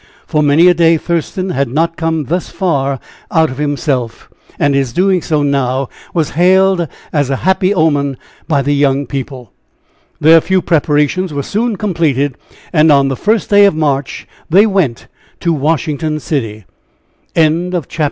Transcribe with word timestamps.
For 0.25 0.41
many 0.41 0.67
a 0.67 0.73
day 0.73 0.97
Thurston 0.97 1.51
had 1.51 1.69
not 1.69 1.95
come 1.95 2.23
thus 2.23 2.49
far 2.49 2.99
out 3.29 3.51
of 3.51 3.59
himself, 3.59 4.31
and 4.57 4.73
his 4.73 4.93
doing 4.93 5.21
so 5.21 5.43
now 5.43 5.89
was 6.11 6.31
hailed 6.31 6.87
as 7.13 7.29
a 7.29 7.35
happy 7.45 7.71
omen 7.71 8.17
by 8.47 8.63
the 8.63 8.73
young 8.73 9.05
people. 9.05 9.51
Their 10.19 10.41
few 10.41 10.59
preparations 10.63 11.35
were 11.35 11.43
soon 11.43 11.75
completed, 11.75 12.35
and 12.73 12.91
on 12.91 13.09
the 13.09 13.15
first 13.15 13.53
of 13.53 13.75
March 13.75 14.27
they 14.49 14.65
went 14.65 15.05
to 15.39 15.53
Washington 15.53 16.19
City. 16.19 16.65
CHAPTER 17.35 17.51
XXXII. 17.69 17.69
DISCOVERIES. 17.79 17.97